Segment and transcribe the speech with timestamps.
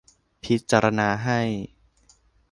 [0.43, 1.39] พิจารณาให้